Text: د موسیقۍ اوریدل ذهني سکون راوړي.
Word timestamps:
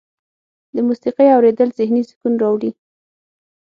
د 0.75 0.77
موسیقۍ 0.87 1.27
اوریدل 1.35 1.69
ذهني 1.79 2.01
سکون 2.09 2.33
راوړي. 2.41 2.71